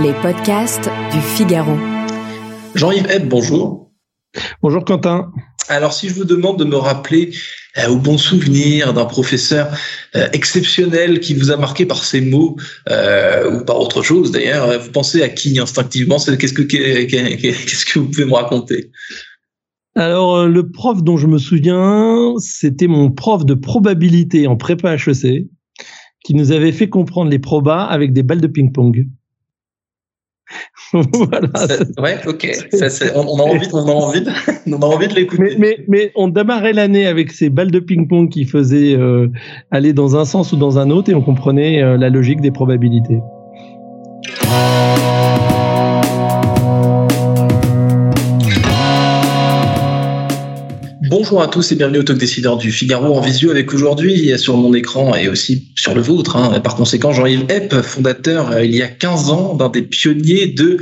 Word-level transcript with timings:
Les 0.00 0.14
podcasts 0.22 0.88
du 1.12 1.20
Figaro. 1.20 1.76
Jean-Yves 2.74 3.10
Hebb, 3.10 3.28
bonjour. 3.28 3.92
Bonjour 4.62 4.86
Quentin. 4.86 5.30
Alors 5.68 5.92
si 5.92 6.08
je 6.08 6.14
vous 6.14 6.24
demande 6.24 6.58
de 6.58 6.64
me 6.64 6.76
rappeler 6.76 7.34
euh, 7.76 7.90
au 7.90 7.96
bon 7.96 8.16
souvenir 8.16 8.94
d'un 8.94 9.04
professeur 9.04 9.68
euh, 10.16 10.28
exceptionnel 10.32 11.20
qui 11.20 11.34
vous 11.34 11.50
a 11.50 11.58
marqué 11.58 11.84
par 11.84 12.04
ses 12.04 12.22
mots 12.22 12.56
euh, 12.88 13.60
ou 13.60 13.64
par 13.66 13.78
autre 13.78 14.02
chose 14.02 14.32
d'ailleurs, 14.32 14.80
vous 14.80 14.90
pensez 14.92 15.22
à 15.22 15.28
qui 15.28 15.58
instinctivement? 15.58 16.16
Qu'est-ce 16.16 16.54
que 16.54 16.62
qu'est-ce 16.62 17.84
que 17.84 17.98
vous 17.98 18.06
pouvez 18.06 18.24
me 18.24 18.34
raconter? 18.34 18.90
Alors, 19.94 20.46
le 20.46 20.70
prof 20.70 21.02
dont 21.02 21.18
je 21.18 21.26
me 21.26 21.36
souviens, 21.36 22.32
c'était 22.38 22.86
mon 22.86 23.10
prof 23.10 23.44
de 23.44 23.52
probabilité 23.52 24.46
en 24.46 24.56
prépa 24.56 24.94
HEC, 24.94 25.48
qui 26.24 26.34
nous 26.34 26.50
avait 26.50 26.72
fait 26.72 26.88
comprendre 26.88 27.30
les 27.30 27.38
probas 27.38 27.84
avec 27.84 28.14
des 28.14 28.22
balles 28.22 28.40
de 28.40 28.46
ping-pong. 28.46 29.06
voilà. 31.12 31.48
Ouais, 31.98 32.18
ok. 32.26 32.48
on, 33.14 33.38
a 33.38 33.42
envie, 33.42 33.68
on 33.72 33.88
a 33.88 33.92
envie, 33.92 34.20
de, 34.20 34.30
on 34.66 34.82
a 34.82 34.86
envie 34.86 35.08
de 35.08 35.14
l'écouter. 35.14 35.56
Mais, 35.58 35.78
mais, 35.88 36.12
on 36.14 36.28
démarrait 36.28 36.72
l'année 36.74 37.06
avec 37.06 37.32
ces 37.32 37.48
balles 37.48 37.70
de 37.70 37.80
ping-pong 37.80 38.28
qui 38.28 38.44
faisaient 38.44 38.94
euh, 38.94 39.28
aller 39.70 39.92
dans 39.92 40.16
un 40.16 40.24
sens 40.24 40.52
ou 40.52 40.56
dans 40.56 40.78
un 40.78 40.90
autre 40.90 41.10
et 41.10 41.14
on 41.14 41.22
comprenait 41.22 41.82
euh, 41.82 41.96
la 41.96 42.10
logique 42.10 42.40
des 42.40 42.50
probabilités. 42.50 43.20
Bonjour 51.14 51.42
à 51.42 51.48
tous 51.48 51.70
et 51.70 51.74
bienvenue 51.74 51.98
au 51.98 52.02
Talk 52.04 52.16
Décideur 52.16 52.56
du 52.56 52.72
Figaro 52.72 53.14
en 53.14 53.20
visio 53.20 53.50
avec 53.50 53.74
aujourd'hui 53.74 54.32
sur 54.38 54.56
mon 54.56 54.72
écran 54.72 55.14
et 55.14 55.28
aussi 55.28 55.70
sur 55.76 55.94
le 55.94 56.00
vôtre. 56.00 56.36
Hein. 56.36 56.58
Par 56.60 56.74
conséquent, 56.74 57.12
Jean-Yves 57.12 57.44
Epp, 57.50 57.74
fondateur 57.82 58.50
euh, 58.50 58.64
il 58.64 58.74
y 58.74 58.80
a 58.80 58.88
15 58.88 59.28
ans 59.28 59.54
d'un 59.54 59.68
des 59.68 59.82
pionniers 59.82 60.46
de 60.46 60.78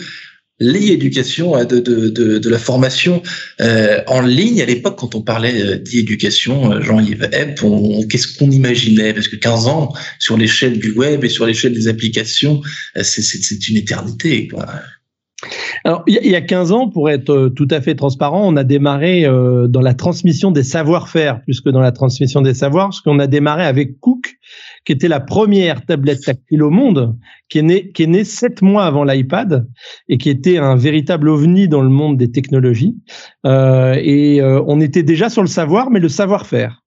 l'e-éducation, 0.60 1.56
euh, 1.56 1.64
de, 1.64 1.80
de, 1.80 2.48
la 2.48 2.58
formation 2.60 3.24
euh, 3.60 4.02
en 4.06 4.20
ligne. 4.20 4.62
À 4.62 4.66
l'époque, 4.66 5.00
quand 5.00 5.16
on 5.16 5.20
parlait 5.20 5.78
d'e-éducation, 5.78 6.80
Jean-Yves 6.80 7.28
Epp, 7.32 7.60
qu'est-ce 8.08 8.38
qu'on 8.38 8.52
imaginait? 8.52 9.12
Parce 9.12 9.26
que 9.26 9.34
15 9.34 9.66
ans 9.66 9.92
sur 10.20 10.36
l'échelle 10.36 10.78
du 10.78 10.92
web 10.92 11.24
et 11.24 11.28
sur 11.28 11.44
l'échelle 11.44 11.72
des 11.72 11.88
applications, 11.88 12.62
c'est 13.02 13.68
une 13.68 13.78
éternité. 13.78 14.48
Alors, 15.84 16.02
il 16.06 16.26
y 16.26 16.36
a 16.36 16.40
15 16.40 16.72
ans, 16.72 16.88
pour 16.88 17.08
être 17.08 17.30
euh, 17.30 17.48
tout 17.48 17.68
à 17.70 17.80
fait 17.80 17.94
transparent, 17.94 18.46
on 18.46 18.56
a 18.56 18.64
démarré 18.64 19.24
euh, 19.24 19.66
dans 19.66 19.80
la 19.80 19.94
transmission 19.94 20.50
des 20.50 20.62
savoir-faire 20.62 21.42
plus 21.42 21.60
que 21.60 21.70
dans 21.70 21.80
la 21.80 21.92
transmission 21.92 22.42
des 22.42 22.52
savoirs, 22.52 22.88
parce 22.88 23.00
qu'on 23.00 23.18
a 23.18 23.26
démarré 23.26 23.64
avec 23.64 23.98
Cook, 24.00 24.34
qui 24.84 24.92
était 24.92 25.08
la 25.08 25.20
première 25.20 25.86
tablette 25.86 26.22
tactile 26.22 26.62
au 26.62 26.70
monde, 26.70 27.16
qui 27.48 27.58
est 27.58 27.62
née, 27.62 27.90
qui 27.92 28.02
est 28.02 28.06
née 28.06 28.24
sept 28.24 28.60
mois 28.60 28.84
avant 28.84 29.04
l'iPad 29.04 29.66
et 30.08 30.18
qui 30.18 30.28
était 30.28 30.58
un 30.58 30.76
véritable 30.76 31.28
ovni 31.28 31.68
dans 31.68 31.82
le 31.82 31.88
monde 31.88 32.18
des 32.18 32.30
technologies. 32.30 32.96
Euh, 33.46 33.94
et 33.96 34.42
on 34.42 34.80
était 34.80 35.02
déjà 35.02 35.28
sur 35.30 35.42
le 35.42 35.48
savoir, 35.48 35.90
mais 35.90 36.00
le 36.00 36.08
savoir-faire 36.08 36.82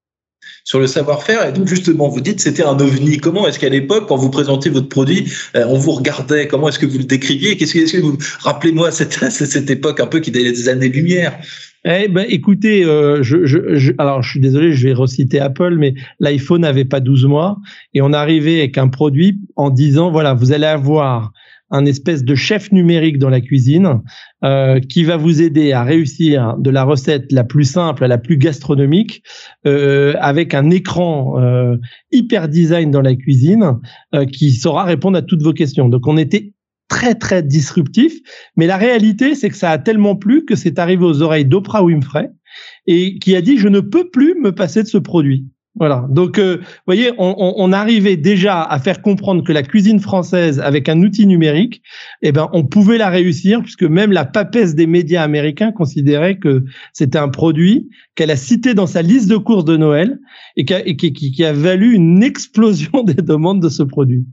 sur 0.63 0.79
le 0.79 0.87
savoir-faire. 0.87 1.47
Et 1.47 1.51
donc, 1.51 1.67
justement, 1.67 2.07
vous 2.09 2.21
dites 2.21 2.39
c'était 2.39 2.63
un 2.63 2.79
ovni. 2.79 3.17
Comment 3.17 3.47
est-ce 3.47 3.59
qu'à 3.59 3.69
l'époque, 3.69 4.07
quand 4.07 4.15
vous 4.15 4.29
présentiez 4.29 4.71
votre 4.71 4.89
produit, 4.89 5.31
euh, 5.55 5.65
on 5.67 5.77
vous 5.77 5.91
regardait? 5.91 6.47
Comment 6.47 6.69
est-ce 6.69 6.79
que 6.79 6.85
vous 6.85 6.97
le 6.97 7.03
décriviez? 7.03 7.57
Qu'est-ce 7.57 7.73
que, 7.73 8.01
vous 8.01 8.17
rappelez-moi 8.39 8.91
cette, 8.91 9.13
cette 9.13 9.69
époque 9.69 9.99
un 9.99 10.07
peu 10.07 10.19
qui 10.19 10.29
était 10.29 10.43
des 10.43 10.69
années-lumière 10.69 11.37
eh 11.85 12.07
ben, 12.07 12.25
écoutez, 12.29 12.85
euh, 12.85 13.23
je, 13.23 13.45
je, 13.45 13.91
alors 13.97 14.21
je 14.21 14.29
suis 14.29 14.39
désolé, 14.39 14.71
je 14.71 14.87
vais 14.87 14.93
reciter 14.93 15.41
Apple, 15.41 15.75
mais 15.77 15.95
l'iPhone 16.21 16.61
n'avait 16.61 16.85
pas 16.85 17.01
12 17.01 17.25
mois 17.25 17.57
et 17.93 18.01
on 18.01 18.13
arrivait 18.13 18.59
avec 18.59 18.77
un 18.77 18.87
produit 18.87 19.37
en 19.57 19.69
disant 19.69 20.09
voilà, 20.09 20.33
vous 20.33 20.53
allez 20.53 20.65
avoir 20.65 21.33
un 21.71 21.85
espèce 21.85 22.23
de 22.23 22.35
chef 22.35 22.71
numérique 22.71 23.17
dans 23.17 23.29
la 23.29 23.41
cuisine 23.41 24.01
euh, 24.43 24.79
qui 24.79 25.03
va 25.03 25.17
vous 25.17 25.41
aider 25.41 25.71
à 25.71 25.83
réussir 25.83 26.57
de 26.57 26.69
la 26.69 26.83
recette 26.83 27.31
la 27.31 27.43
plus 27.43 27.63
simple 27.63 28.03
à 28.03 28.07
la 28.07 28.17
plus 28.17 28.37
gastronomique 28.37 29.23
euh, 29.65 30.15
avec 30.19 30.53
un 30.53 30.69
écran 30.69 31.39
euh, 31.39 31.77
hyper 32.11 32.49
design 32.49 32.91
dans 32.91 33.01
la 33.01 33.15
cuisine 33.15 33.79
euh, 34.13 34.25
qui 34.25 34.51
saura 34.51 34.83
répondre 34.83 35.17
à 35.17 35.21
toutes 35.21 35.41
vos 35.41 35.53
questions. 35.53 35.87
Donc 35.89 36.07
on 36.07 36.17
était 36.17 36.53
très 36.89 37.15
très 37.15 37.41
disruptif, 37.41 38.19
mais 38.57 38.67
la 38.67 38.77
réalité 38.77 39.35
c'est 39.35 39.49
que 39.49 39.55
ça 39.55 39.71
a 39.71 39.77
tellement 39.77 40.15
plu 40.15 40.45
que 40.45 40.55
c'est 40.55 40.77
arrivé 40.77 41.05
aux 41.05 41.21
oreilles 41.21 41.45
d'Oprah 41.45 41.83
Winfrey 41.83 42.29
et 42.85 43.17
qui 43.19 43.35
a 43.35 43.41
dit 43.41 43.57
je 43.57 43.67
ne 43.67 43.79
peux 43.79 44.09
plus 44.09 44.35
me 44.35 44.51
passer 44.51 44.83
de 44.83 44.87
ce 44.87 44.97
produit. 44.97 45.47
Voilà. 45.75 46.05
Donc, 46.09 46.37
euh, 46.37 46.57
vous 46.57 46.65
voyez, 46.85 47.11
on, 47.17 47.55
on, 47.57 47.71
arrivait 47.71 48.15
déjà 48.15 48.61
à 48.61 48.79
faire 48.79 49.01
comprendre 49.01 49.43
que 49.43 49.51
la 49.51 49.63
cuisine 49.63 49.99
française, 49.99 50.59
avec 50.59 50.87
un 50.87 51.01
outil 51.01 51.25
numérique, 51.25 51.81
eh 52.21 52.31
ben, 52.31 52.47
on 52.53 52.63
pouvait 52.63 52.99
la 52.99 53.09
réussir, 53.09 53.61
puisque 53.61 53.83
même 53.83 54.11
la 54.11 54.23
papesse 54.23 54.75
des 54.75 54.85
médias 54.85 55.23
américains 55.23 55.71
considérait 55.71 56.37
que 56.37 56.63
c'était 56.93 57.17
un 57.17 57.29
produit 57.29 57.89
qu'elle 58.13 58.29
a 58.29 58.35
cité 58.35 58.75
dans 58.75 58.85
sa 58.85 59.01
liste 59.01 59.27
de 59.29 59.37
courses 59.37 59.65
de 59.65 59.75
Noël 59.75 60.19
et 60.57 60.65
qui 60.65 60.73
a, 60.75 60.81
qui, 60.81 61.11
qui 61.11 61.43
a 61.43 61.53
valu 61.53 61.95
une 61.95 62.21
explosion 62.21 63.03
des 63.03 63.15
demandes 63.15 63.61
de 63.61 63.69
ce 63.69 63.81
produit. 63.81 64.25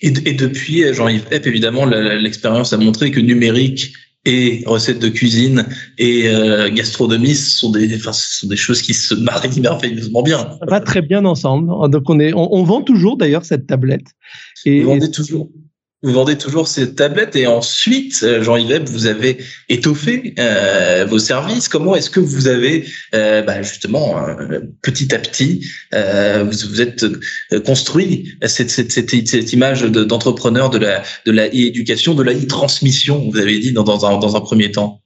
Et, 0.00 0.12
et 0.24 0.34
depuis, 0.34 0.84
Jean-Yves 0.94 1.26
évidemment, 1.44 1.86
l'expérience 1.86 2.72
a 2.72 2.76
montré 2.76 3.10
que 3.10 3.18
numérique 3.18 3.92
et 4.24 4.62
recettes 4.66 5.00
de 5.00 5.08
cuisine 5.08 5.66
et 5.98 6.28
euh, 6.28 6.70
gastronomie 6.70 7.34
sont 7.34 7.70
des, 7.70 7.94
enfin, 7.94 8.12
ce 8.12 8.40
sont 8.40 8.46
des 8.46 8.56
choses 8.56 8.80
qui 8.80 8.94
se 8.94 9.14
marient 9.14 9.60
merveilleusement 9.60 10.22
bien. 10.22 10.38
Ça 10.38 10.66
va 10.66 10.80
très 10.80 11.02
bien 11.02 11.24
ensemble. 11.24 11.68
Donc 11.90 12.08
on 12.08 12.18
est, 12.20 12.32
on, 12.32 12.52
on 12.54 12.64
vend 12.64 12.82
toujours 12.82 13.16
d'ailleurs 13.16 13.44
cette 13.44 13.66
tablette. 13.66 14.06
Et, 14.64 14.80
Vous 14.80 14.90
vendez 14.90 15.10
toujours. 15.10 15.50
Vous 16.04 16.12
vendez 16.12 16.36
toujours 16.36 16.68
ces 16.68 16.94
tablettes 16.94 17.34
et 17.34 17.46
ensuite, 17.46 18.20
euh, 18.24 18.42
Jean-Yves, 18.42 18.90
vous 18.90 19.06
avez 19.06 19.38
étoffé 19.70 20.34
euh, 20.38 21.06
vos 21.08 21.18
services. 21.18 21.66
Comment 21.66 21.96
est-ce 21.96 22.10
que 22.10 22.20
vous 22.20 22.46
avez 22.46 22.86
euh, 23.14 23.40
bah, 23.40 23.62
justement 23.62 24.14
petit 24.82 25.14
à 25.14 25.18
petit 25.18 25.66
vous, 25.92 26.82
êtes 26.82 27.06
construit 27.64 28.36
cette, 28.42 29.52
image 29.54 29.82
d'entrepreneur 29.82 30.68
de, 30.68 30.76
la 30.76 31.02
de 31.24 31.32
la 31.32 31.46
éducation, 31.46 32.14
de 32.14 32.22
la 32.22 32.34
e-transmission, 32.34 33.30
vous 33.30 33.38
avez 33.38 33.58
dit 33.58 33.72
dans 33.72 34.04
un 34.36 34.40
premier 34.40 34.70
temps? 34.72 35.00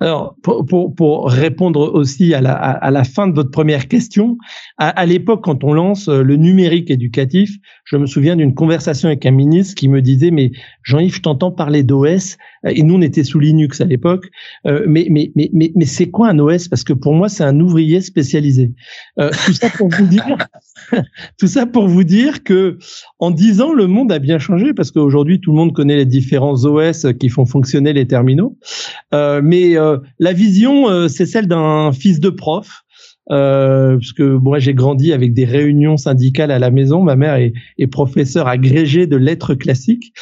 Alors, 0.00 0.36
pour, 0.42 0.66
pour, 0.66 0.94
pour, 0.94 1.30
répondre 1.30 1.94
aussi 1.94 2.34
à 2.34 2.40
la, 2.40 2.52
à 2.52 2.90
la 2.90 3.04
fin 3.04 3.28
de 3.28 3.34
votre 3.34 3.50
première 3.50 3.88
question, 3.88 4.36
à, 4.78 4.88
à 4.88 5.06
l'époque, 5.06 5.44
quand 5.44 5.64
on 5.64 5.72
lance 5.72 6.08
euh, 6.08 6.22
le 6.22 6.36
numérique 6.36 6.90
éducatif, 6.90 7.50
je 7.84 7.96
me 7.96 8.06
souviens 8.06 8.36
d'une 8.36 8.54
conversation 8.54 9.08
avec 9.08 9.24
un 9.24 9.30
ministre 9.30 9.74
qui 9.74 9.88
me 9.88 10.02
disait, 10.02 10.30
mais 10.30 10.52
Jean-Yves, 10.82 11.16
je 11.16 11.22
t'entends 11.22 11.50
parler 11.50 11.82
d'OS, 11.82 12.36
et 12.68 12.82
nous, 12.82 12.96
on 12.96 13.00
était 13.00 13.24
sous 13.24 13.38
Linux 13.38 13.80
à 13.80 13.84
l'époque, 13.84 14.26
euh, 14.66 14.84
mais, 14.88 15.06
mais, 15.10 15.32
mais, 15.34 15.50
mais, 15.52 15.72
mais 15.74 15.84
c'est 15.86 16.10
quoi 16.10 16.28
un 16.28 16.38
OS 16.38 16.68
Parce 16.68 16.84
que 16.84 16.92
pour 16.92 17.14
moi, 17.14 17.28
c'est 17.28 17.44
un 17.44 17.58
ouvrier 17.60 18.00
spécialisé. 18.00 18.72
Euh, 19.18 19.30
tout 19.46 19.52
ça 19.52 19.70
pour 19.70 19.88
vous 19.88 20.06
dire, 20.06 20.36
tout 21.38 21.46
ça 21.46 21.64
pour 21.64 21.88
vous 21.88 22.04
dire 22.04 22.42
que 22.42 22.78
en 23.18 23.30
dix 23.30 23.60
ans, 23.60 23.72
le 23.72 23.86
monde 23.86 24.12
a 24.12 24.18
bien 24.18 24.38
changé, 24.38 24.74
parce 24.74 24.90
qu'aujourd'hui, 24.90 25.40
tout 25.40 25.52
le 25.52 25.56
monde 25.56 25.72
connaît 25.72 25.96
les 25.96 26.06
différents 26.06 26.64
OS 26.64 27.06
qui 27.18 27.28
font 27.28 27.46
fonctionner 27.46 27.92
les 27.92 28.06
terminaux. 28.06 28.56
Euh, 29.14 29.40
mais 29.42 29.76
euh, 29.76 29.85
la 30.18 30.32
vision, 30.32 30.88
euh, 30.88 31.08
c'est 31.08 31.26
celle 31.26 31.46
d'un 31.48 31.92
fils 31.92 32.20
de 32.20 32.30
prof. 32.30 32.82
Euh, 33.32 33.96
parce 33.96 34.12
que 34.12 34.22
moi 34.22 34.60
j'ai 34.60 34.72
grandi 34.72 35.12
avec 35.12 35.34
des 35.34 35.44
réunions 35.44 35.96
syndicales 35.96 36.52
à 36.52 36.60
la 36.60 36.70
maison. 36.70 37.02
Ma 37.02 37.16
mère 37.16 37.34
est, 37.34 37.54
est 37.76 37.88
professeure 37.88 38.46
agrégée 38.46 39.08
de 39.08 39.16
lettres 39.16 39.54
classiques 39.54 40.12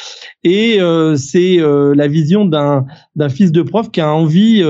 et 0.43 0.81
euh, 0.81 1.15
c'est 1.15 1.57
la 1.59 2.07
vision 2.07 2.45
d'un 2.45 2.87
d'un 3.15 3.29
fils 3.29 3.51
de 3.51 3.61
prof 3.61 3.91
qui 3.91 4.01
a 4.01 4.11
envie 4.11 4.63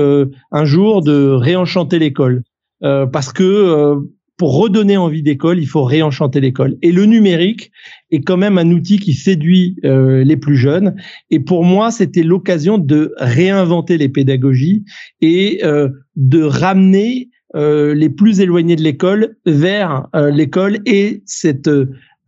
un 0.52 0.64
jour 0.66 1.00
de 1.02 1.30
réenchanter 1.30 1.98
l'école 1.98 2.42
parce 2.80 3.32
que 3.32 3.96
pour 4.36 4.58
redonner 4.58 4.96
envie 4.96 5.22
d'école, 5.22 5.58
il 5.58 5.66
faut 5.66 5.84
réenchanter 5.84 6.40
l'école. 6.40 6.76
Et 6.82 6.92
le 6.92 7.06
numérique 7.06 7.70
est 8.10 8.20
quand 8.20 8.36
même 8.36 8.58
un 8.58 8.70
outil 8.70 8.98
qui 8.98 9.14
séduit 9.14 9.76
euh, 9.84 10.24
les 10.24 10.36
plus 10.36 10.56
jeunes. 10.56 10.94
Et 11.30 11.40
pour 11.40 11.64
moi, 11.64 11.90
c'était 11.90 12.22
l'occasion 12.22 12.78
de 12.78 13.14
réinventer 13.16 13.96
les 13.96 14.08
pédagogies 14.08 14.84
et 15.20 15.60
euh, 15.64 15.88
de 16.16 16.42
ramener 16.42 17.30
euh, 17.54 17.94
les 17.94 18.10
plus 18.10 18.40
éloignés 18.40 18.76
de 18.76 18.82
l'école 18.82 19.36
vers 19.46 20.08
l'école 20.14 20.78
et 20.84 21.22
cette 21.24 21.70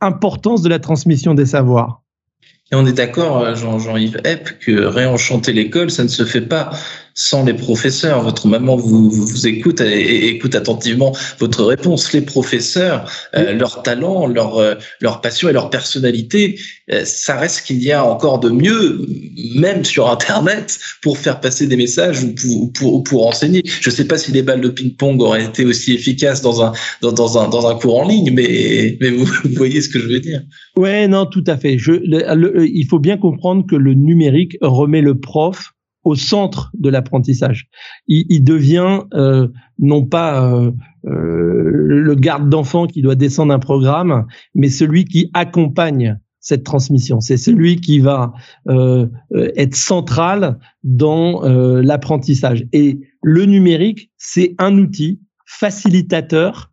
importance 0.01 0.63
de 0.63 0.69
la 0.69 0.79
transmission 0.79 1.35
des 1.35 1.47
savoirs. 1.47 2.03
Et 2.71 2.75
on 2.75 2.87
est 2.87 2.93
d'accord, 2.93 3.55
Jean-Yves 3.55 4.21
Epp, 4.25 4.59
que 4.61 4.85
réenchanter 4.85 5.53
l'école, 5.53 5.91
ça 5.91 6.03
ne 6.03 6.09
se 6.09 6.25
fait 6.25 6.43
pas 6.43 6.71
sans 7.19 7.45
les 7.45 7.53
professeurs. 7.53 8.23
Votre 8.23 8.47
maman 8.47 8.77
vous, 8.77 9.11
vous, 9.11 9.47
écoute 9.47 9.81
et, 9.81 10.29
écoute 10.29 10.55
attentivement 10.55 11.15
votre 11.41 11.65
réponse. 11.65 12.13
Les 12.13 12.21
professeurs, 12.21 13.11
euh, 13.35 13.53
leur 13.55 13.83
talent, 13.83 14.27
leur, 14.27 14.59
euh, 14.59 14.77
leur 15.01 15.21
passion 15.21 15.49
et 15.49 15.53
leur 15.53 15.69
personnalité, 15.69 16.61
euh, 16.93 17.05
ça 17.05 17.37
reste 17.37 17.67
qu'il 17.67 17.83
y 17.83 17.91
a 17.91 18.05
encore 18.05 18.39
de 18.39 18.51
mieux, 18.51 19.05
même 19.57 19.85
sur 19.85 20.09
Internet, 20.09 20.79
pour 21.03 21.19
faire 21.19 21.41
passer 21.41 21.67
des 21.67 21.77
messages 21.77 22.23
ou 22.23 22.35
pour, 22.35 22.73
pour, 22.73 23.03
pour 23.03 23.27
enseigner. 23.27 23.63
Je 23.65 23.91
ne 23.91 23.95
sais 23.95 24.07
pas 24.07 24.17
si 24.17 24.31
les 24.31 24.43
balles 24.43 24.61
de 24.61 24.69
ping-pong 24.69 25.21
auraient 25.21 25.45
été 25.45 25.65
aussi 25.65 25.95
efficaces 25.95 26.41
dans 26.41 26.63
un, 26.63 26.73
dans, 27.03 27.11
dans, 27.11 27.37
un, 27.37 27.49
dans 27.49 27.67
un 27.67 27.75
cours 27.75 27.99
en 27.99 28.07
ligne, 28.07 28.31
mais, 28.33 28.97
mais 29.01 29.11
vous, 29.11 29.27
voyez 29.57 29.81
ce 29.81 29.89
que 29.89 29.99
je 29.99 30.07
veux 30.07 30.21
dire. 30.21 30.43
Ouais, 30.77 31.09
non, 31.09 31.27
tout 31.27 31.45
à 31.49 31.57
fait. 31.57 31.79
Je, 31.79 31.95
il 32.65 32.87
faut 32.89 33.01
bien 33.01 33.17
comprendre 33.17 33.67
que 33.69 33.75
le 33.75 33.95
numérique 33.95 34.57
remet 34.61 35.01
le 35.01 35.19
prof 35.19 35.73
au 36.05 36.15
centre 36.15 36.71
de 36.79 36.89
l'apprentissage. 36.89 37.69
Il, 38.07 38.43
devient 38.43 39.01
euh, 39.15 39.49
non 39.79 40.05
pas 40.05 40.43
euh, 40.43 40.71
euh, 41.07 41.71
le 41.73 42.15
garde 42.15 42.49
d'enfant 42.49 42.87
qui 42.87 43.03
doit 43.03 43.15
descendre 43.15 43.53
un 43.53 43.59
programme, 43.59 44.27
mais 44.55 44.69
celui 44.69 45.05
qui 45.05 45.31
accompagne 45.35 46.19
cette 46.41 46.65
transmission. 46.65 47.21
C'est 47.21 47.37
celui 47.37 47.77
qui 47.81 47.99
va 47.99 48.33
être 49.57 49.75
central 49.75 50.59
dans 50.83 51.43
l'apprentissage. 51.43 52.65
Et 52.73 53.01
le 53.23 53.45
numérique, 53.45 54.11
c'est 54.17 54.55
un 54.59 54.79
outil 54.79 55.21
facilitateur 55.45 56.71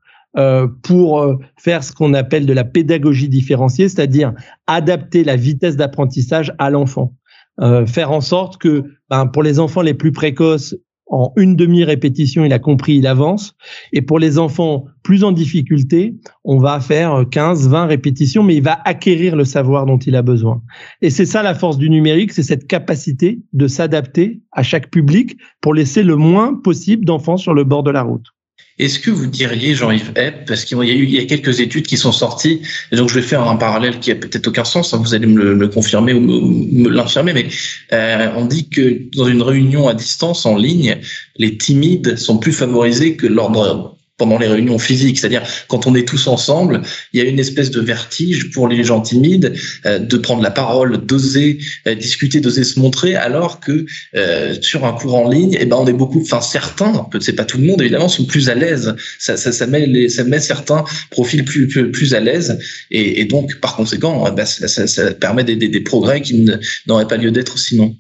pour 0.84 1.40
faire 1.58 1.84
ce 1.84 1.92
qu'on 1.92 2.14
appelle 2.14 2.46
de 2.46 2.54
la 2.54 2.64
pédagogie 2.64 3.28
différenciée, 3.28 3.90
c'est-à-dire 3.90 4.34
adapter 4.68 5.26
la 5.26 5.36
vitesse 5.36 5.76
d'apprentissage 5.76 6.54
à 6.58 6.70
l'enfant. 6.70 7.14
Euh, 7.62 7.86
faire 7.86 8.12
en 8.12 8.22
sorte 8.22 8.58
que 8.58 8.84
ben, 9.10 9.28
pour 9.28 9.44
les 9.44 9.60
enfants 9.60 9.82
les 9.82 9.94
plus 9.94 10.12
précoces, 10.12 10.76
en 11.08 11.32
une 11.38 11.56
demi-répétition, 11.56 12.46
il 12.46 12.54
a 12.54 12.60
compris, 12.60 12.96
il 12.96 13.08
avance. 13.08 13.56
Et 13.94 14.02
pour 14.02 14.20
les 14.20 14.40
enfants 14.40 14.86
plus 15.04 15.24
en 15.24 15.32
difficulté, 15.32 16.16
on 16.44 16.58
va 16.58 16.80
faire 16.80 17.26
15, 17.30 17.70
20 17.70 17.86
répétitions, 17.86 18.44
mais 18.44 18.56
il 18.56 18.64
va 18.64 18.80
acquérir 18.86 19.36
le 19.36 19.46
savoir 19.46 19.86
dont 19.86 20.00
il 20.00 20.16
a 20.16 20.24
besoin. 20.24 20.64
Et 21.02 21.12
c'est 21.12 21.26
ça 21.26 21.44
la 21.44 21.54
force 21.54 21.78
du 21.78 21.90
numérique, 21.90 22.32
c'est 22.32 22.44
cette 22.44 22.68
capacité 22.68 23.40
de 23.54 23.68
s'adapter 23.68 24.42
à 24.52 24.64
chaque 24.64 24.90
public 24.90 25.38
pour 25.62 25.74
laisser 25.74 26.02
le 26.02 26.16
moins 26.16 26.56
possible 26.56 27.06
d'enfants 27.06 27.38
sur 27.38 27.54
le 27.54 27.64
bord 27.64 27.84
de 27.84 27.92
la 27.92 28.02
route. 28.02 28.35
Est-ce 28.78 29.00
que 29.00 29.10
vous 29.10 29.28
diriez, 29.28 29.74
Jean-Yves 29.74 30.12
Epp, 30.18 30.46
parce 30.46 30.66
qu'il 30.66 30.78
y 30.80 30.92
a 30.92 30.94
eu 30.94 31.04
il 31.04 31.14
y 31.14 31.20
a 31.20 31.26
quelques 31.26 31.62
études 31.62 31.88
qui 31.88 31.96
sont 31.96 32.12
sorties, 32.12 32.62
et 32.92 32.98
donc 32.98 33.08
je 33.08 33.16
vais 33.16 33.22
faire 33.22 33.48
un 33.48 33.56
parallèle 33.56 34.00
qui 34.00 34.12
a 34.12 34.16
peut-être 34.16 34.48
aucun 34.48 34.66
sens, 34.66 34.94
hein, 34.94 34.98
vous 35.02 35.14
allez 35.14 35.28
me 35.28 35.54
le, 35.54 35.68
confirmer 35.70 36.12
ou 36.14 36.20
me, 36.20 36.90
l'infirmer, 36.90 37.32
mais 37.32 37.48
euh, 37.94 38.30
on 38.36 38.46
dit 38.46 38.68
que 38.68 39.04
dans 39.16 39.28
une 39.28 39.42
réunion 39.42 39.88
à 39.88 39.94
distance 39.94 40.46
en 40.46 40.58
ligne, 40.58 40.98
les 41.38 41.58
timides 41.58 42.18
sont 42.18 42.38
plus 42.38 42.52
favorisés 42.52 43.16
que 43.16 43.28
l'ordre 43.28 43.95
pendant 44.18 44.38
les 44.38 44.48
réunions 44.48 44.80
physiques, 44.80 45.20
c'est-à-dire 45.20 45.44
quand 45.68 45.88
on 45.88 45.96
est 45.96 46.08
tous 46.08 46.28
ensemble, 46.28 46.82
il 47.12 47.22
y 47.22 47.24
a 47.24 47.30
une 47.30 47.40
espèce 47.40 47.70
de 47.70 47.82
vertige 47.82 48.52
pour 48.52 48.68
les 48.68 48.84
gens 48.84 49.02
timides 49.02 49.54
euh, 49.86 50.00
de 50.00 50.18
prendre 50.18 50.42
la 50.42 50.52
parole, 50.52 51.06
d'oser 51.06 51.60
euh, 51.88 51.96
discuter, 51.96 52.40
d'oser 52.40 52.64
se 52.64 52.80
montrer, 52.80 53.16
alors 53.16 53.60
que 53.60 53.86
euh, 54.16 54.56
sur 54.62 54.86
un 54.86 54.94
cours 54.94 55.16
en 55.16 55.30
ligne, 55.30 55.58
eh 55.60 55.66
ben 55.66 55.76
on 55.78 55.88
est 55.88 55.94
beaucoup, 55.94 56.22
enfin 56.22 56.42
certains, 56.42 57.08
c'est 57.20 57.34
pas 57.34 57.46
tout 57.46 57.58
le 57.58 57.66
monde 57.66 57.82
évidemment, 57.82 58.08
sont 58.08 58.26
plus 58.26 58.50
à 58.50 58.56
l'aise. 58.56 58.96
Ça, 59.20 59.36
ça, 59.36 59.52
ça, 59.52 59.68
met 59.68 59.86
les, 59.86 60.08
ça 60.08 60.24
met 60.24 60.40
certains 60.40 60.86
profils 61.10 61.44
plus 61.44 61.68
plus, 61.68 61.92
plus 61.92 62.14
à 62.14 62.22
l'aise, 62.22 62.58
et, 62.92 63.20
et, 63.20 63.26
donc 63.26 63.60
par 63.60 63.76
conséquent, 63.76 64.32
bah, 64.32 64.46
ça, 64.46 64.68
ça, 64.88 65.14
permet 65.14 65.44
des, 65.44 65.56
des, 65.58 65.68
des 65.68 65.82
progrès 65.82 66.22
qui 66.22 66.48
n'auraient 66.88 67.08
pas 67.08 67.18
lieu 67.18 67.32
d'être 67.32 67.58
sinon. 67.58 67.96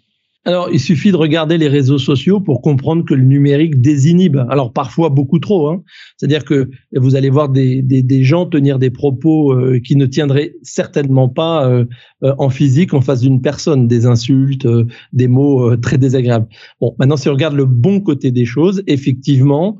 Alors, 0.47 0.69
il 0.71 0.79
suffit 0.79 1.11
de 1.11 1.17
regarder 1.17 1.57
les 1.57 1.67
réseaux 1.67 1.97
sociaux 1.97 2.39
pour 2.39 2.61
comprendre 2.61 3.03
que 3.03 3.15
le 3.15 3.23
numérique 3.23 3.81
désinhibe. 3.81 4.37
Alors, 4.47 4.71
parfois 4.71 5.09
beaucoup 5.09 5.39
trop. 5.39 5.69
Hein. 5.69 5.81
C'est-à-dire 6.17 6.45
que 6.45 6.69
vous 6.95 7.15
allez 7.15 7.31
voir 7.31 7.49
des, 7.49 7.81
des, 7.81 8.03
des, 8.03 8.23
gens 8.23 8.45
tenir 8.45 8.77
des 8.77 8.91
propos 8.91 9.53
euh, 9.53 9.79
qui 9.83 9.95
ne 9.95 10.05
tiendraient 10.05 10.53
certainement 10.61 11.29
pas 11.29 11.67
euh, 11.67 11.85
euh, 12.23 12.35
en 12.37 12.51
physique 12.51 12.93
en 12.93 13.01
face 13.01 13.21
d'une 13.21 13.41
personne, 13.41 13.87
des 13.87 14.05
insultes, 14.05 14.67
des 15.13 15.27
mots 15.27 15.75
très 15.77 15.97
désagréables. 15.97 16.47
Bon, 16.79 16.95
maintenant, 16.99 17.17
si 17.17 17.27
on 17.27 17.33
regarde 17.33 17.55
le 17.55 17.65
bon 17.65 17.99
côté 17.99 18.29
des 18.29 18.45
choses, 18.45 18.83
effectivement, 18.85 19.79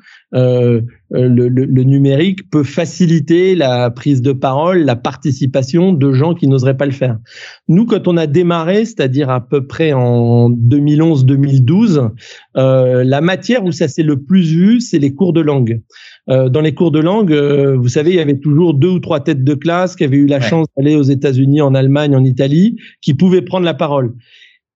le, 1.12 1.28
le, 1.28 1.66
le, 1.66 1.84
numérique 1.84 2.50
peut 2.50 2.64
faciliter 2.64 3.56
la 3.56 3.92
prise 3.92 4.22
de 4.22 4.32
parole, 4.32 4.80
la 4.80 4.96
participation 4.96 5.94
de 5.94 6.14
gens 6.14 6.34
qui 6.34 6.48
n'oseraient 6.48 6.78
pas 6.78 6.86
le 6.86 6.92
faire. 6.92 7.18
Nous, 7.68 7.86
quand 7.86 8.08
on 8.08 8.18
a 8.18 8.28
démarré, 8.28 8.86
c'est-à-dire 8.86 9.30
à 9.30 9.42
peu 9.42 9.68
près 9.68 9.94
en 9.94 10.50
2011-2012, 10.50 12.10
euh, 12.58 13.04
la 13.04 13.22
matière 13.22 13.64
où 13.64 13.72
ça 13.72 13.88
s'est 13.88 14.04
le 14.04 14.22
plus 14.22 14.52
vu, 14.52 14.80
c'est 14.80 15.00
les 15.00 15.14
cours 15.14 15.34
de 15.34 15.42
langue. 15.42 15.82
Euh, 16.30 16.50
dans 16.50 16.62
les 16.62 16.74
cours 16.74 16.92
de 16.92 17.00
langue, 17.00 17.32
euh, 17.32 17.76
vous 17.78 17.90
savez, 17.90 18.12
il 18.12 18.16
y 18.16 18.20
avait 18.20 18.40
toujours 18.40 18.74
deux 18.74 18.90
ou 18.90 19.00
trois 19.00 19.20
têtes 19.20 19.44
de 19.44 19.54
classe 19.54 19.96
qui 19.96 20.04
avaient 20.04 20.18
eu 20.18 20.26
la 20.26 20.42
chance 20.42 20.68
d'aller 20.76 20.96
aux 20.96 21.04
États-Unis, 21.04 21.62
en 21.62 21.76
Allemagne, 21.76 22.16
en 22.16 22.24
Italie, 22.24 22.78
qui 23.02 23.14
pouvaient 23.14 23.44
prendre 23.44 23.66
la 23.66 23.76
parole. 23.76 24.16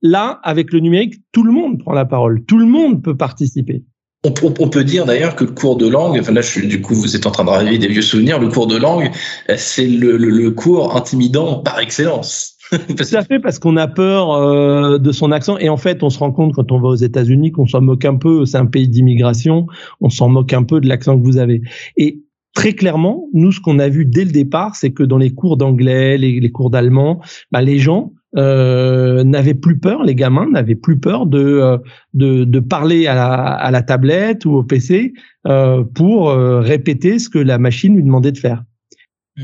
Là, 0.02 0.40
avec 0.44 0.72
le 0.72 0.80
numérique, 0.80 1.16
tout 1.32 1.44
le 1.44 1.52
monde 1.52 1.80
prend 1.80 1.94
la 1.94 2.06
parole, 2.06 2.46
tout 2.46 2.58
le 2.58 2.66
monde 2.66 3.04
peut 3.04 3.18
participer. 3.18 3.84
On, 4.26 4.68
peut 4.68 4.84
dire 4.84 5.06
d'ailleurs 5.06 5.34
que 5.34 5.46
le 5.46 5.52
cours 5.52 5.78
de 5.78 5.88
langue, 5.88 6.20
enfin 6.20 6.34
là, 6.34 6.42
je 6.42 6.60
du 6.60 6.82
coup, 6.82 6.94
vous 6.94 7.16
êtes 7.16 7.26
en 7.26 7.32
train 7.32 7.46
de 7.46 7.50
raviver 7.50 7.78
des 7.78 7.88
vieux 7.88 8.02
souvenirs. 8.02 8.38
Le 8.38 8.50
cours 8.50 8.68
de 8.68 8.76
langue, 8.76 9.12
c'est 9.56 9.88
le, 9.88 10.18
le 10.18 10.52
cours 10.52 10.98
intimidant 10.98 11.60
par 11.60 11.80
excellence. 11.80 12.58
Tout 12.70 13.16
à 13.16 13.24
fait, 13.24 13.40
parce 13.40 13.58
qu'on 13.58 13.78
a 13.78 13.88
peur 13.88 14.32
euh, 14.32 14.98
de 15.00 15.12
son 15.12 15.32
accent. 15.32 15.58
Et 15.58 15.70
en 15.70 15.78
fait, 15.78 16.04
on 16.04 16.10
se 16.10 16.20
rend 16.20 16.32
compte 16.32 16.54
quand 16.54 16.72
on 16.72 16.80
va 16.80 16.90
aux 16.90 16.96
États-Unis 16.96 17.52
qu'on 17.52 17.66
s'en 17.66 17.82
moque 17.82 18.06
un 18.06 18.16
peu. 18.16 18.46
C'est 18.46 18.58
un 18.58 18.66
pays 18.66 18.88
d'immigration. 18.88 19.68
On 20.02 20.10
s'en 20.10 20.30
moque 20.30 20.54
un 20.54 20.64
peu 20.64 20.80
de 20.80 20.88
l'accent 20.88 21.18
que 21.18 21.24
vous 21.24 21.38
avez. 21.38 21.62
Et 21.98 22.22
très 22.54 22.74
clairement, 22.74 23.28
nous, 23.34 23.52
ce 23.52 23.60
qu'on 23.60 23.80
a 23.80 23.90
vu 23.90 24.06
dès 24.06 24.26
le 24.26 24.32
départ, 24.32 24.76
c'est 24.76 24.92
que 24.92 25.04
dans 25.04 25.18
les 25.18 25.34
cours 25.34 25.58
d'anglais, 25.58 26.18
les, 26.18 26.52
cours 26.52 26.70
d'allemand, 26.70 27.22
bah, 27.52 27.62
les 27.62 27.80
gens 27.80 28.12
euh, 28.38 29.24
n'avaient 29.24 29.56
plus 29.56 29.80
peur, 29.80 30.04
les 30.04 30.16
gamins 30.16 30.48
n'avaient 30.50 30.76
plus 30.76 31.00
peur 31.00 31.26
de, 31.26 31.40
euh, 31.40 31.78
de, 32.14 32.44
de, 32.44 32.60
parler 32.60 33.08
à 33.08 33.16
la, 33.16 33.34
à 33.34 33.72
la 33.72 33.82
tablette 33.82 34.46
ou 34.46 34.52
au 34.52 34.64
PC 34.64 35.14
euh, 35.48 35.84
pour 35.84 36.30
euh, 36.30 36.60
répéter 36.60 37.20
ce 37.20 37.30
que 37.30 37.40
la 37.40 37.58
machine 37.58 37.96
lui 37.96 38.04
demandait 38.04 38.32
de 38.32 38.38
faire. 38.38 38.64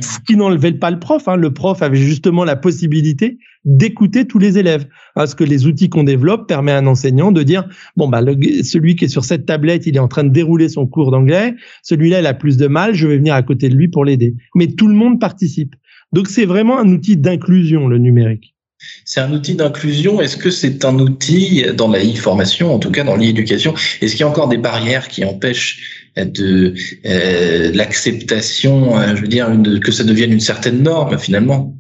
Ce 0.02 0.20
qui 0.28 0.36
n'enlevait 0.36 0.74
pas 0.74 0.92
le 0.92 1.00
prof. 1.00 1.26
Hein. 1.28 1.38
Le 1.38 1.54
prof 1.54 1.82
avait 1.82 1.96
justement 1.96 2.44
la 2.44 2.58
possibilité 2.58 3.38
d'écouter 3.64 4.26
tous 4.26 4.40
les 4.40 4.58
élèves. 4.58 4.88
Parce 5.14 5.36
que 5.36 5.46
les 5.46 5.68
outils 5.68 5.90
qu'on 5.90 6.04
développe 6.04 6.50
permettent 6.50 6.76
à 6.76 6.80
un 6.80 6.88
enseignant 6.88 7.32
de 7.32 7.44
dire 7.44 7.68
bon 7.96 8.10
bah 8.10 8.20
celui 8.64 8.98
qui 8.98 9.06
est 9.06 9.10
sur 9.10 9.24
cette 9.24 9.46
tablette, 9.46 9.88
il 9.88 9.96
est 9.96 10.00
en 10.00 10.10
train 10.10 10.26
de 10.26 10.34
dérouler 10.34 10.68
son 10.68 10.86
cours 10.86 11.12
d'anglais. 11.12 11.56
Celui-là, 11.82 12.20
il 12.20 12.28
a 12.28 12.34
plus 12.34 12.58
de 12.58 12.68
mal. 12.68 12.94
Je 12.94 13.08
vais 13.08 13.16
venir 13.16 13.36
à 13.36 13.42
côté 13.42 13.70
de 13.70 13.76
lui 13.76 13.88
pour 13.88 14.04
l'aider. 14.04 14.36
Mais 14.54 14.68
tout 14.68 14.88
le 14.90 14.96
monde 14.96 15.20
participe. 15.20 15.76
Donc 16.12 16.28
c'est 16.28 16.46
vraiment 16.46 16.78
un 16.78 16.90
outil 16.90 17.16
d'inclusion 17.16 17.88
le 17.88 17.98
numérique. 17.98 18.55
C'est 19.06 19.20
un 19.20 19.32
outil 19.32 19.56
d'inclusion. 19.56 20.22
Est-ce 20.22 20.38
que 20.38 20.50
c'est 20.50 20.86
un 20.86 20.98
outil 21.00 21.64
dans 21.76 21.88
la 21.88 22.00
e-formation, 22.00 22.74
en 22.74 22.80
tout 22.80 22.92
cas 22.92 23.04
dans 23.04 23.16
l'e-éducation 23.16 23.74
Est-ce 24.02 24.14
qu'il 24.14 24.22
y 24.22 24.24
a 24.24 24.28
encore 24.28 24.48
des 24.48 24.58
barrières 24.58 25.08
qui 25.08 25.24
empêchent 25.26 26.06
de 26.24 26.74
euh, 27.06 27.72
l'acceptation, 27.74 28.98
euh, 28.98 29.16
je 29.16 29.22
veux 29.22 29.28
dire, 29.28 29.50
que 29.84 29.92
ça 29.92 30.04
devienne 30.04 30.32
une 30.32 30.40
certaine 30.40 30.82
norme 30.82 31.18
finalement? 31.18 31.76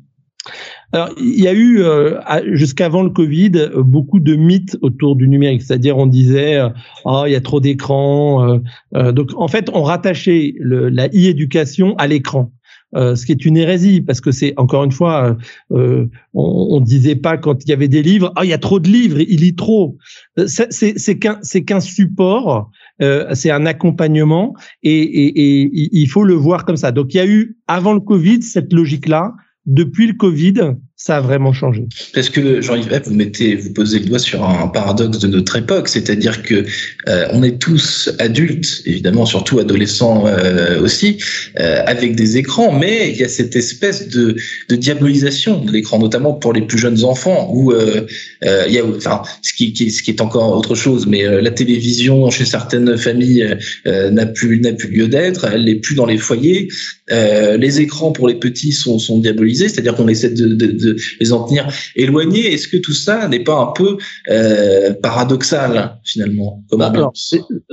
Alors, 0.92 1.10
il 1.18 1.42
y 1.42 1.48
a 1.48 1.54
eu 1.54 1.82
euh, 1.82 2.20
jusqu'avant 2.54 3.02
le 3.02 3.10
Covid 3.10 3.70
beaucoup 3.78 4.20
de 4.20 4.36
mythes 4.36 4.78
autour 4.82 5.16
du 5.16 5.28
numérique, 5.28 5.62
c'est-à-dire 5.62 5.98
on 5.98 6.06
disait 6.06 6.62
oh 7.04 7.24
il 7.26 7.32
y 7.32 7.36
a 7.36 7.42
trop 7.42 7.60
d'écrans. 7.60 8.60
donc 8.94 9.32
en 9.36 9.48
fait 9.48 9.70
on 9.74 9.82
rattachait 9.82 10.54
le, 10.58 10.88
la 10.90 11.08
e-éducation 11.08 11.96
à 11.98 12.08
l'écran. 12.08 12.52
Euh, 12.96 13.16
ce 13.16 13.26
qui 13.26 13.34
est 13.34 13.44
une 13.46 13.58
hérésie 13.58 14.00
parce 14.00 14.22
que 14.22 14.32
c'est 14.32 14.54
encore 14.58 14.84
une 14.84 14.92
fois, 14.92 15.36
euh, 15.72 16.06
on, 16.34 16.68
on 16.72 16.80
disait 16.80 17.16
pas 17.16 17.36
quand 17.36 17.64
il 17.66 17.70
y 17.70 17.74
avait 17.74 17.90
des 17.90 18.02
livres, 18.02 18.32
ah 18.36 18.46
il 18.46 18.50
y 18.50 18.54
a 18.54 18.58
trop 18.58 18.80
de 18.80 18.88
livres, 18.88 19.20
il 19.20 19.42
lit 19.42 19.56
trop. 19.56 19.98
Euh, 20.40 20.46
c'est 20.48 21.20
qu'un 21.20 21.40
c'est 21.42 21.64
qu'un 21.66 21.82
support, 21.82 22.70
euh, 23.02 23.34
c'est 23.34 23.52
un 23.52 23.66
accompagnement 23.66 24.54
et, 24.84 24.94
et, 24.94 25.64
et 25.64 25.90
il 25.92 26.08
faut 26.08 26.24
le 26.24 26.36
voir 26.36 26.64
comme 26.64 26.78
ça. 26.78 26.92
Donc 26.92 27.14
il 27.14 27.18
y 27.18 27.20
a 27.20 27.26
eu 27.28 27.58
avant 27.68 27.94
le 27.94 28.00
Covid 28.00 28.44
cette 28.44 28.72
logique 28.72 29.08
là. 29.08 29.34
Depuis 29.66 30.06
le 30.06 30.14
Covid, 30.14 30.76
ça 30.98 31.18
a 31.18 31.22
vraiment 31.22 31.52
changé. 31.52 31.84
Parce 32.14 32.30
que 32.30 32.62
Jean-Yves 32.62 33.02
vous 33.04 33.14
mettez, 33.14 33.56
vous 33.56 33.74
posez 33.74 34.00
le 34.00 34.06
doigt 34.06 34.20
sur 34.20 34.48
un 34.48 34.70
paradoxe 34.70 35.20
de 35.20 35.28
notre 35.28 35.58
époque, 35.58 35.90
c'est-à-dire 35.90 36.42
que 36.42 36.66
euh, 37.10 37.28
on 37.34 37.44
est 37.44 37.60
tous 37.60 38.10
adultes, 38.18 38.82
évidemment, 38.86 39.26
surtout 39.26 39.60
adolescents 39.60 40.26
euh, 40.26 40.82
aussi, 40.82 41.18
euh, 41.60 41.84
avec 41.86 42.16
des 42.16 42.38
écrans, 42.38 42.72
mais 42.72 43.12
il 43.12 43.18
y 43.18 43.26
a 43.26 43.28
cette 43.28 43.58
espèce 43.58 44.08
de, 44.08 44.38
diabolisation 44.70 45.66
de 45.66 45.72
l'écran, 45.72 46.00
notamment 46.00 46.34
pour 46.34 46.54
les 46.54 46.62
plus 46.62 46.78
jeunes 46.78 47.04
enfants, 47.04 47.50
où 47.52 47.74
il 47.74 48.72
y 48.74 48.78
a, 48.78 48.86
enfin, 48.86 49.22
ce 49.42 49.54
qui, 49.54 49.74
est 50.08 50.22
encore 50.22 50.56
autre 50.56 50.76
chose, 50.76 51.08
mais 51.08 51.24
la 51.42 51.52
télévision 51.52 52.30
chez 52.30 52.46
certaines 52.46 52.98
familles 52.98 53.58
n'a 53.86 54.26
plus 54.26 54.62
lieu 54.90 55.08
d'être, 55.08 55.46
elle 55.46 55.66
n'est 55.66 55.76
plus 55.76 55.96
dans 55.96 56.06
les 56.06 56.18
foyers. 56.18 56.68
les 57.10 57.82
écrans 57.82 58.12
pour 58.12 58.28
les 58.28 58.36
petits 58.36 58.72
sont, 58.72 59.20
diabolisés, 59.20 59.70
c'est-à-dire 59.70 59.96
qu'on 59.96 60.08
essaie 60.08 60.30
de 60.30 60.85
les 61.20 61.34
en 61.34 61.46
tenir 61.46 61.68
éloignés. 61.96 62.54
Est-ce 62.54 62.68
que 62.68 62.78
tout 62.78 62.94
ça 62.94 63.28
n'est 63.28 63.44
pas 63.44 63.60
un 63.60 63.72
peu 63.74 63.98
euh, 64.30 64.94
paradoxal 65.02 66.00
finalement 66.04 66.64
comme 66.70 66.80
bah, 66.80 66.92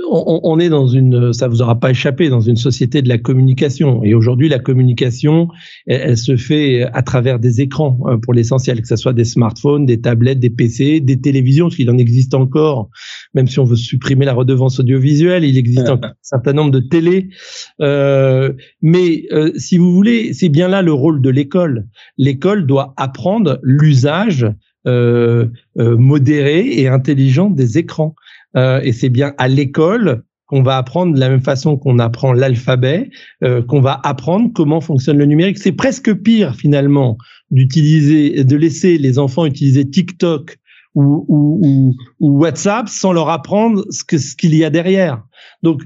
on, 0.09 0.39
on, 0.43 0.59
est 0.59 0.69
dans 0.69 0.87
une, 0.87 1.33
ça 1.33 1.47
vous 1.47 1.61
aura 1.61 1.79
pas 1.79 1.91
échappé, 1.91 2.29
dans 2.29 2.41
une 2.41 2.55
société 2.55 3.01
de 3.01 3.09
la 3.09 3.17
communication. 3.17 4.03
Et 4.03 4.13
aujourd'hui, 4.13 4.49
la 4.49 4.59
communication, 4.59 5.47
elle, 5.87 6.17
se 6.17 6.37
fait 6.37 6.83
à 6.93 7.01
travers 7.01 7.39
des 7.39 7.61
écrans 7.61 7.99
hein, 8.05 8.19
pour 8.21 8.33
l'essentiel, 8.33 8.81
que 8.81 8.87
ce 8.87 8.95
soit 8.95 9.13
des 9.13 9.25
smartphones, 9.25 9.85
des 9.85 10.01
tablettes, 10.01 10.39
des 10.39 10.49
PC, 10.49 10.99
des 10.99 11.19
télévisions, 11.19 11.65
parce 11.65 11.75
qu'il 11.75 11.89
en 11.89 11.97
existe 11.97 12.33
encore, 12.33 12.89
même 13.33 13.47
si 13.47 13.59
on 13.59 13.65
veut 13.65 13.75
supprimer 13.75 14.25
la 14.25 14.33
redevance 14.33 14.79
audiovisuelle, 14.79 15.43
il 15.43 15.57
existe 15.57 15.89
un 15.89 15.99
certain 16.21 16.53
nombre 16.53 16.71
de 16.71 16.79
télés. 16.79 17.29
Euh, 17.81 18.53
mais 18.81 19.25
euh, 19.31 19.51
si 19.55 19.77
vous 19.77 19.93
voulez, 19.93 20.33
c'est 20.33 20.49
bien 20.49 20.67
là 20.67 20.81
le 20.81 20.93
rôle 20.93 21.21
de 21.21 21.29
l'école. 21.29 21.87
L'école 22.17 22.65
doit 22.65 22.93
apprendre 23.03 23.59
l'usage 23.61 24.47
euh, 24.85 25.47
euh, 25.79 25.95
modéré 25.97 26.67
et 26.79 26.87
intelligent 26.87 27.49
des 27.49 27.77
écrans. 27.77 28.15
Euh, 28.57 28.81
et 28.83 28.91
c'est 28.91 29.09
bien 29.09 29.33
à 29.37 29.47
l'école 29.47 30.23
qu'on 30.45 30.61
va 30.61 30.77
apprendre 30.77 31.13
de 31.13 31.19
la 31.19 31.29
même 31.29 31.41
façon 31.41 31.77
qu'on 31.77 31.99
apprend 31.99 32.33
l'alphabet, 32.33 33.09
qu'on 33.41 33.79
va 33.79 33.99
apprendre 34.03 34.51
comment 34.53 34.81
fonctionne 34.81 35.17
le 35.17 35.25
numérique. 35.25 35.57
C'est 35.57 35.71
presque 35.71 36.13
pire 36.13 36.53
finalement 36.55 37.17
d'utiliser, 37.49 38.43
de 38.43 38.55
laisser 38.57 38.97
les 38.97 39.17
enfants 39.17 39.45
utiliser 39.45 39.89
TikTok 39.89 40.57
ou, 40.95 41.95
WhatsApp 42.19 42.89
sans 42.89 43.13
leur 43.13 43.29
apprendre 43.29 43.85
ce 43.89 44.03
qu'il 44.35 44.53
y 44.53 44.63
a 44.63 44.69
derrière. 44.69 45.23
Donc 45.63 45.81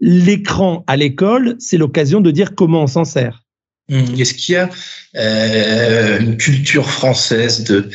l'écran 0.00 0.84
à 0.86 0.96
l'école, 0.96 1.56
c'est 1.58 1.78
l'occasion 1.78 2.20
de 2.20 2.30
dire 2.30 2.54
comment 2.54 2.82
on 2.82 2.86
s'en 2.86 3.04
sert. 3.04 3.42
Mmh. 3.88 4.20
Est-ce 4.20 4.34
qu'il 4.34 4.54
y 4.54 4.58
a 4.58 4.70
euh, 5.16 6.20
une 6.20 6.36
culture 6.36 6.88
française 6.88 7.64
de, 7.64 7.90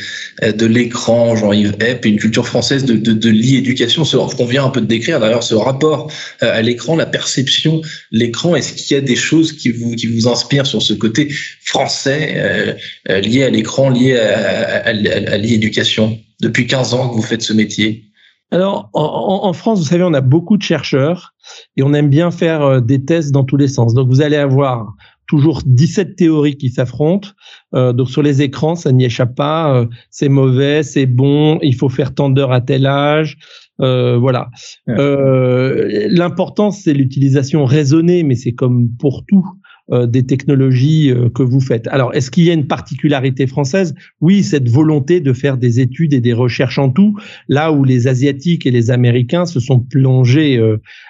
de 0.52 0.66
l'écran, 0.66 1.36
Jean-Yves 1.36 1.78
Epp, 1.80 2.06
et 2.06 2.10
une 2.10 2.20
culture 2.20 2.46
française 2.46 2.84
de, 2.84 2.96
de, 2.96 3.14
de 3.14 3.30
l'e-éducation, 3.30 4.04
ce 4.04 4.18
qu'on 4.18 4.46
vient 4.46 4.66
un 4.66 4.70
peu 4.70 4.82
de 4.82 4.86
décrire, 4.86 5.20
d'ailleurs, 5.22 5.44
ce 5.44 5.56
rapport 5.56 6.12
euh, 6.44 6.52
à 6.54 6.62
l'écran, 6.62 6.98
la 6.98 7.06
perception, 7.06 7.82
l'écran, 8.12 8.56
est-ce 8.56 8.74
qu'il 8.74 8.96
y 8.96 9.00
a 9.00 9.02
des 9.02 9.16
choses 9.16 9.54
qui 9.54 9.72
vous, 9.72 9.96
qui 9.96 10.08
vous 10.08 10.28
inspirent 10.28 10.68
sur 10.68 10.82
ce 10.82 10.94
côté 10.94 11.30
français 11.64 12.34
euh, 12.36 13.20
lié 13.22 13.46
à 13.46 13.50
l'écran, 13.50 13.90
lié 13.90 14.20
à, 14.20 14.88
à, 14.88 14.90
à 14.90 14.94
l'e-éducation 14.94 16.20
Depuis 16.42 16.68
15 16.68 16.94
ans 16.94 17.10
que 17.10 17.16
vous 17.16 17.24
faites 17.24 17.42
ce 17.42 17.54
métier 17.54 18.04
alors, 18.50 18.90
en, 18.94 19.42
en, 19.44 19.52
France, 19.52 19.80
vous 19.80 19.86
savez, 19.88 20.04
on 20.04 20.14
a 20.14 20.22
beaucoup 20.22 20.56
de 20.56 20.64
chercheurs 20.64 21.34
et 21.76 21.84
on 21.84 21.94
aime 21.94 22.08
bien 22.08 22.32
faire 22.32 22.82
des 22.82 23.04
tests 23.04 23.32
dans 23.32 23.44
tous 23.44 23.58
les 23.58 23.68
sens. 23.68 23.94
Donc, 23.94 24.08
vous 24.08 24.22
allez 24.22 24.38
avoir 24.38 24.96
toujours 25.28 25.62
17 25.66 26.16
théories 26.16 26.58
qui 26.58 26.70
s'affrontent. 26.70 27.30
Euh, 27.76 27.94
donc 27.94 28.10
sur 28.10 28.22
les 28.22 28.42
écrans, 28.42 28.76
ça 28.76 28.92
n'y 28.92 29.06
échappe 29.06 29.36
pas. 29.36 29.76
Euh, 29.76 29.86
c'est 30.10 30.30
mauvais, 30.30 30.84
c'est 30.84 31.06
bon, 31.06 31.60
il 31.62 31.76
faut 31.76 31.90
faire 31.90 32.14
tant 32.14 32.30
d'heures 32.30 32.54
à 32.54 32.62
tel 32.62 32.86
âge. 32.86 33.38
Euh, 33.80 34.18
voilà. 34.18 34.50
Euh, 34.90 36.08
L'important, 36.10 36.72
c'est 36.72 36.94
l'utilisation 36.94 37.66
raisonnée, 37.66 38.24
mais 38.24 38.36
c'est 38.36 38.54
comme 38.54 38.90
pour 38.98 39.24
tout. 39.28 39.46
Euh, 39.90 40.06
des 40.06 40.26
technologies 40.26 41.12
euh, 41.12 41.30
que 41.30 41.44
vous 41.44 41.62
faites. 41.62 41.88
Alors, 41.88 42.14
est-ce 42.14 42.30
qu'il 42.30 42.44
y 42.44 42.50
a 42.50 42.54
une 42.54 42.68
particularité 42.68 43.48
française? 43.48 43.96
Oui, 44.20 44.44
cette 44.44 44.68
volonté 44.68 45.22
de 45.22 45.32
faire 45.32 45.58
des 45.58 45.80
études 45.80 46.14
et 46.14 46.20
des 46.20 46.34
recherches 46.34 46.78
en 46.78 46.90
tout, 46.90 47.16
là 47.48 47.72
où 47.72 47.86
les 47.86 48.10
Asiatiques 48.10 48.66
et 48.66 48.72
les 48.72 48.92
Américains 48.92 49.46
se 49.46 49.62
sont 49.62 49.80
plongés 49.80 50.62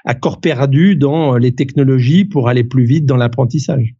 à 0.05 0.13
corps 0.13 0.39
perdu 0.39 0.95
dans 0.95 1.37
les 1.37 1.55
technologies 1.55 2.23
pour 2.23 2.49
aller 2.49 2.63
plus 2.63 2.85
vite 2.85 3.07
dans 3.07 3.17
l'apprentissage. 3.17 3.95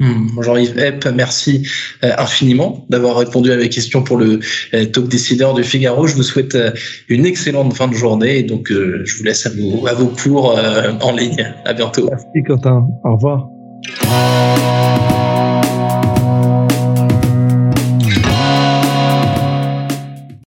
Hmm. 0.00 0.40
Jean-Yves 0.40 0.78
Epp, 0.78 1.06
merci 1.14 1.68
euh, 2.02 2.12
infiniment 2.16 2.86
d'avoir 2.88 3.18
répondu 3.18 3.52
à 3.52 3.56
mes 3.56 3.68
questions 3.68 4.02
pour 4.02 4.16
le 4.16 4.40
euh, 4.72 4.86
talk 4.86 5.08
décideur 5.08 5.52
du 5.52 5.62
Figaro. 5.62 6.06
Je 6.06 6.16
vous 6.16 6.22
souhaite 6.22 6.54
euh, 6.54 6.70
une 7.08 7.26
excellente 7.26 7.74
fin 7.74 7.86
de 7.86 7.94
journée 7.94 8.38
et 8.38 8.42
donc 8.42 8.68
je 8.70 9.16
vous 9.18 9.24
laisse 9.24 9.46
à 9.46 9.50
vos, 9.50 9.86
à 9.86 9.92
vos 9.92 10.06
cours 10.06 10.58
en 11.02 11.12
ligne. 11.12 11.54
À 11.64 11.74
bientôt. 11.74 12.08
Merci 12.10 12.42
Quentin. 12.46 12.86
Au 13.04 13.16
revoir. 13.16 13.48